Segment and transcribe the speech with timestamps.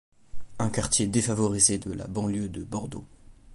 [0.57, 3.05] Un quartier défavorisé de la banlieue de Bordeaux.